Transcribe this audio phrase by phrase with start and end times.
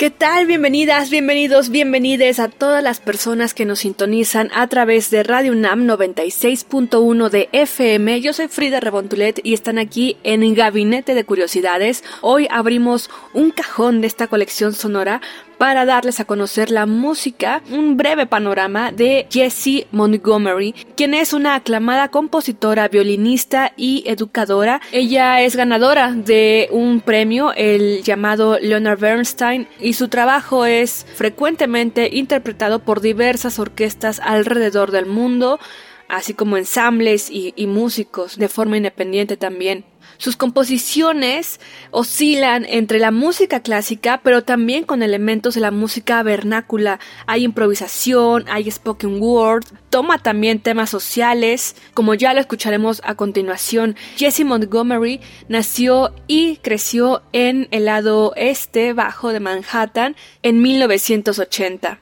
[0.00, 0.46] ¿Qué tal?
[0.46, 5.84] Bienvenidas, bienvenidos, bienvenides a todas las personas que nos sintonizan a través de Radio UNAM
[5.86, 8.22] 96.1 de FM.
[8.22, 12.02] Yo soy Frida Rebontulet y están aquí en Gabinete de Curiosidades.
[12.22, 15.20] Hoy abrimos un cajón de esta colección sonora
[15.60, 21.54] para darles a conocer la música, un breve panorama de Jessie Montgomery, quien es una
[21.54, 24.80] aclamada compositora, violinista y educadora.
[24.90, 32.08] Ella es ganadora de un premio, el llamado Leonard Bernstein, y su trabajo es frecuentemente
[32.10, 35.60] interpretado por diversas orquestas alrededor del mundo
[36.08, 39.84] así como ensambles y, y, músicos de forma independiente también.
[40.20, 41.60] Sus composiciones
[41.92, 47.00] oscilan entre la música clásica, pero también con elementos de la música vernácula.
[47.26, 53.96] Hay improvisación, hay spoken word, toma también temas sociales, como ya lo escucharemos a continuación.
[54.16, 61.98] Jessie Montgomery nació y creció en el lado este bajo de Manhattan en 1980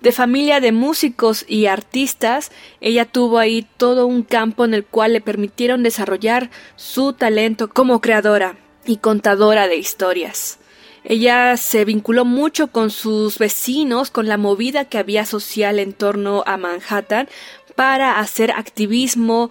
[0.00, 5.14] de familia de músicos y artistas, ella tuvo ahí todo un campo en el cual
[5.14, 10.58] le permitieron desarrollar su talento como creadora y contadora de historias.
[11.04, 16.42] Ella se vinculó mucho con sus vecinos, con la movida que había social en torno
[16.46, 17.28] a Manhattan,
[17.76, 19.50] para hacer activismo,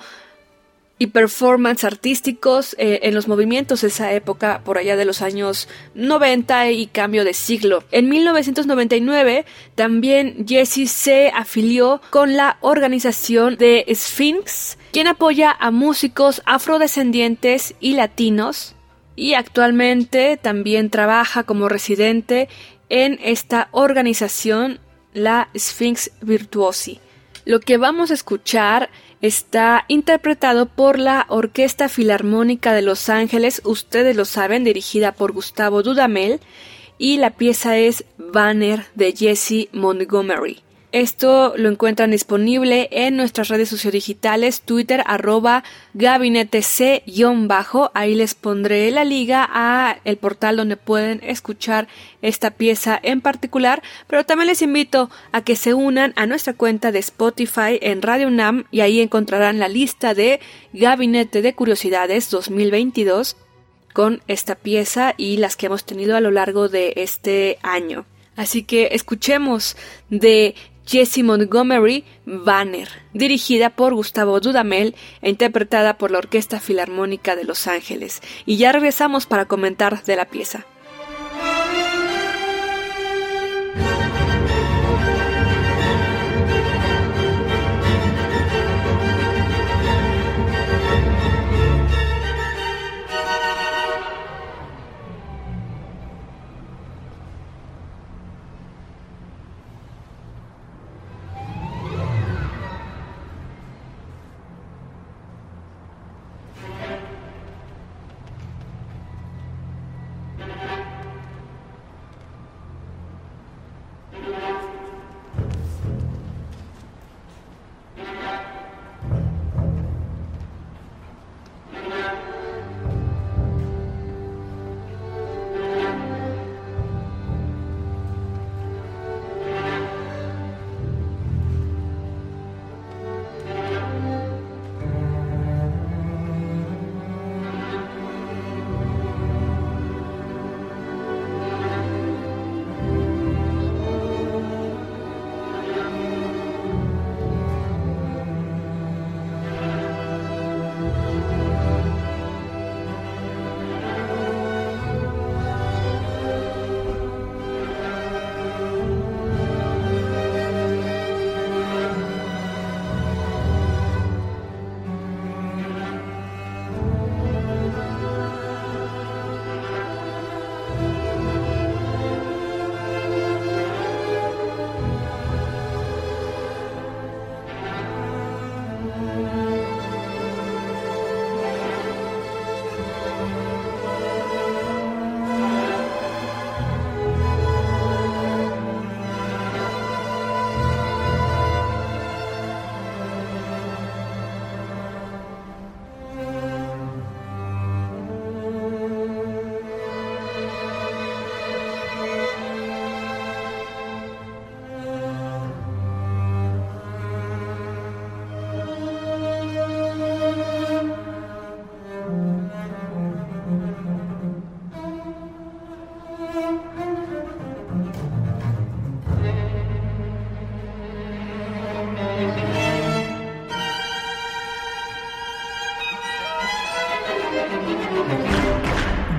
[0.97, 5.67] y performance artísticos eh, en los movimientos de esa época, por allá de los años
[5.93, 7.83] 90 y cambio de siglo.
[7.91, 16.41] En 1999 también Jessie se afilió con la organización de Sphinx, quien apoya a músicos
[16.45, 18.75] afrodescendientes y latinos
[19.17, 22.47] y actualmente también trabaja como residente
[22.89, 24.79] en esta organización,
[25.13, 26.99] la Sphinx Virtuosi.
[27.45, 28.89] Lo que vamos a escuchar
[29.21, 35.83] está interpretado por la Orquesta Filarmónica de Los Ángeles, ustedes lo saben, dirigida por Gustavo
[35.83, 36.39] Dudamel,
[36.97, 40.61] y la pieza es Banner de Jesse Montgomery.
[40.95, 47.91] Esto lo encuentran disponible en nuestras redes sociodigitales, Twitter, arroba gabinete C-bajo.
[47.93, 51.89] Ahí les pondré la liga a el portal donde pueden escuchar
[52.21, 56.93] esta pieza en particular, pero también les invito a que se unan a nuestra cuenta
[56.93, 60.39] de Spotify en Radio UNAM y ahí encontrarán la lista de
[60.71, 63.35] Gabinete de Curiosidades 2022
[63.91, 68.05] con esta pieza y las que hemos tenido a lo largo de este año.
[68.37, 69.77] Así que escuchemos
[70.09, 77.43] de Jessie Montgomery Banner, dirigida por Gustavo Dudamel e interpretada por la Orquesta Filarmónica de
[77.43, 78.21] Los Ángeles.
[78.45, 80.65] Y ya regresamos para comentar de la pieza.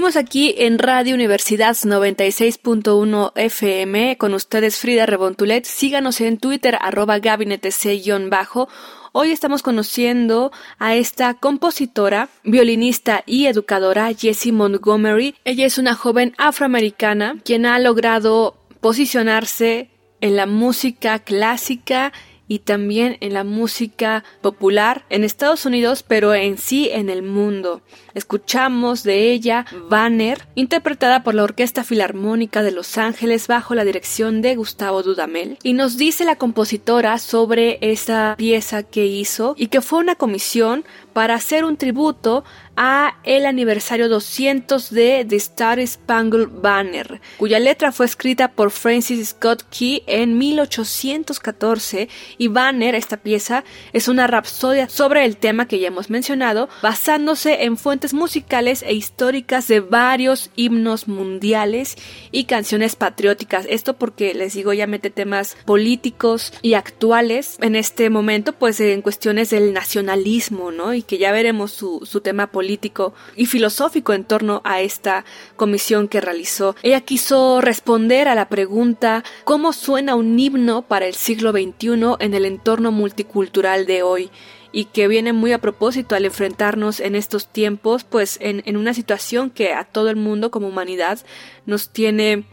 [0.00, 5.66] Seguimos aquí en Radio Universidad 96.1 FM con ustedes Frida Rebontulet.
[5.66, 8.70] Síganos en Twitter arroba gabinetec-bajo.
[9.12, 15.34] Hoy estamos conociendo a esta compositora, violinista y educadora Jessie Montgomery.
[15.44, 19.90] Ella es una joven afroamericana quien ha logrado posicionarse
[20.22, 22.14] en la música clásica
[22.50, 27.80] y también en la música popular en Estados Unidos, pero en sí en el mundo.
[28.14, 34.42] Escuchamos de ella Banner, interpretada por la Orquesta Filarmónica de Los Ángeles bajo la dirección
[34.42, 39.80] de Gustavo Dudamel, y nos dice la compositora sobre esa pieza que hizo y que
[39.80, 42.44] fue una comisión para hacer un tributo
[42.76, 49.30] a el aniversario 200 de The Star Spangled Banner, cuya letra fue escrita por Francis
[49.30, 55.78] Scott Key en 1814 y Banner, esta pieza, es una rapsodia sobre el tema que
[55.78, 61.96] ya hemos mencionado, basándose en fuentes musicales e históricas de varios himnos mundiales
[62.32, 63.66] y canciones patrióticas.
[63.68, 69.02] Esto porque les digo ya mete temas políticos y actuales en este momento, pues en
[69.02, 70.94] cuestiones del nacionalismo, ¿no?
[70.94, 75.24] Y que ya veremos su, su tema político y filosófico en torno a esta
[75.56, 76.74] comisión que realizó.
[76.82, 82.34] Ella quiso responder a la pregunta ¿cómo suena un himno para el siglo XXI en
[82.34, 84.30] el entorno multicultural de hoy?
[84.72, 88.94] Y que viene muy a propósito al enfrentarnos en estos tiempos, pues en, en una
[88.94, 91.18] situación que a todo el mundo como humanidad
[91.66, 92.44] nos tiene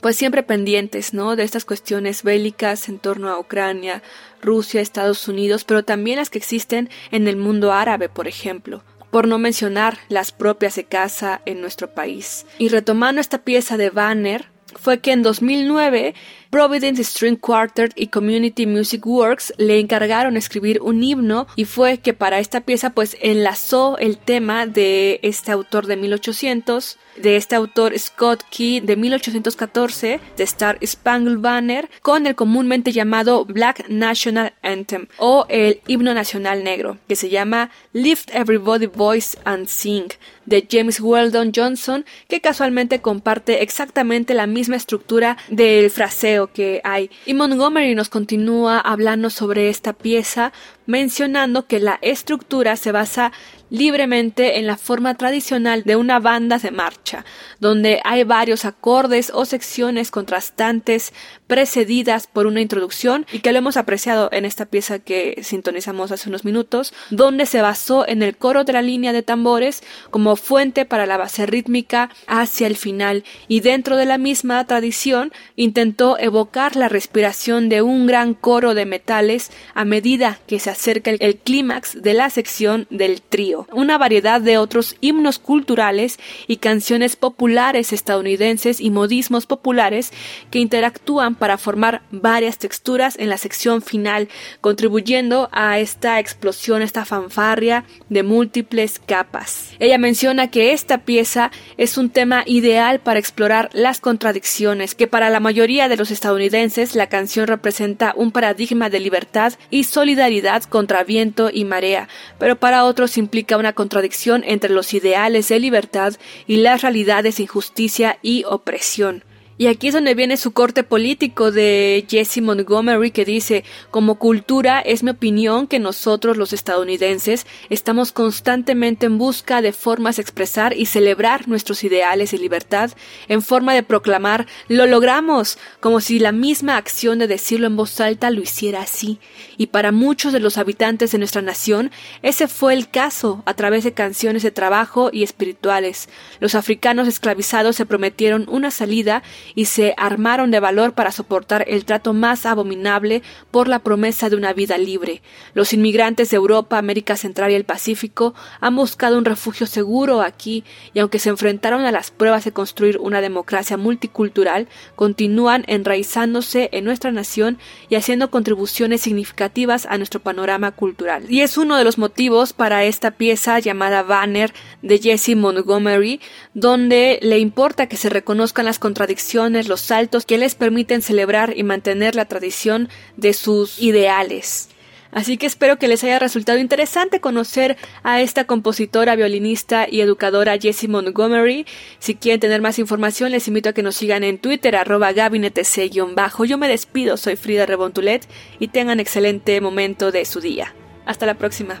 [0.00, 1.34] pues siempre pendientes, ¿no?
[1.34, 4.02] De estas cuestiones bélicas en torno a Ucrania,
[4.40, 9.26] Rusia, Estados Unidos, pero también las que existen en el mundo árabe, por ejemplo por
[9.26, 12.46] no mencionar las propias de casa en nuestro país.
[12.58, 14.46] Y retomando esta pieza de Banner,
[14.76, 16.14] fue que en 2009
[16.50, 22.14] Providence String Quartet y Community Music Works le encargaron escribir un himno y fue que
[22.14, 27.98] para esta pieza pues enlazó el tema de este autor de 1800 de este autor
[27.98, 35.06] Scott Key de 1814 de Star Spangled Banner con el comúnmente llamado Black National Anthem
[35.18, 40.08] o el himno nacional negro que se llama Lift Everybody Voice and Sing
[40.46, 47.10] de James Weldon Johnson que casualmente comparte exactamente la misma estructura del fraseo que hay.
[47.26, 50.52] Y Montgomery nos continúa hablando sobre esta pieza,
[50.88, 53.30] mencionando que la estructura se basa
[53.70, 57.26] libremente en la forma tradicional de una banda de marcha,
[57.60, 61.12] donde hay varios acordes o secciones contrastantes
[61.46, 66.28] precedidas por una introducción y que lo hemos apreciado en esta pieza que sintonizamos hace
[66.30, 70.86] unos minutos, donde se basó en el coro de la línea de tambores como fuente
[70.86, 76.76] para la base rítmica hacia el final y dentro de la misma tradición intentó evocar
[76.76, 82.00] la respiración de un gran coro de metales a medida que se acerca el, clímax
[82.00, 88.80] de la sección del trío una variedad de otros himnos culturales y canciones populares estadounidenses
[88.80, 90.12] y modismos populares
[90.50, 94.28] que interactúan para formar varias texturas en la sección final,
[94.60, 99.72] contribuyendo a esta explosión, esta fanfarria de múltiples capas.
[99.78, 105.30] Ella menciona que esta pieza es un tema ideal para explorar las contradicciones, que para
[105.30, 111.04] la mayoría de los estadounidenses la canción representa un paradigma de libertad y solidaridad contra
[111.04, 112.08] viento y marea,
[112.38, 116.14] pero para otros implica una contradicción entre los ideales de libertad
[116.46, 119.24] y las realidades de injusticia y opresión.
[119.60, 124.78] Y aquí es donde viene su corte político de Jesse Montgomery que dice, como cultura
[124.78, 130.76] es mi opinión que nosotros los estadounidenses estamos constantemente en busca de formas de expresar
[130.76, 132.92] y celebrar nuestros ideales de libertad
[133.26, 138.00] en forma de proclamar lo logramos, como si la misma acción de decirlo en voz
[138.00, 139.18] alta lo hiciera así.
[139.56, 141.90] Y para muchos de los habitantes de nuestra nación,
[142.22, 146.08] ese fue el caso a través de canciones de trabajo y espirituales.
[146.38, 149.24] Los africanos esclavizados se prometieron una salida
[149.54, 154.36] y se armaron de valor para soportar el trato más abominable por la promesa de
[154.36, 155.22] una vida libre.
[155.54, 160.64] Los inmigrantes de Europa, América Central y el Pacífico han buscado un refugio seguro aquí
[160.94, 166.84] y aunque se enfrentaron a las pruebas de construir una democracia multicultural, continúan enraizándose en
[166.84, 171.24] nuestra nación y haciendo contribuciones significativas a nuestro panorama cultural.
[171.28, 174.52] Y es uno de los motivos para esta pieza llamada Banner
[174.82, 176.20] de Jesse Montgomery,
[176.54, 179.37] donde le importa que se reconozcan las contradicciones
[179.68, 184.68] los saltos que les permiten celebrar y mantener la tradición de sus ideales.
[185.10, 190.58] Así que espero que les haya resultado interesante conocer a esta compositora, violinista y educadora
[190.58, 191.66] Jessie Montgomery.
[191.98, 196.44] Si quieren tener más información, les invito a que nos sigan en Twitter, arroba gabinetec-bajo.
[196.44, 198.28] Yo me despido, soy Frida Rebontulet
[198.58, 200.74] y tengan excelente momento de su día.
[201.06, 201.80] Hasta la próxima.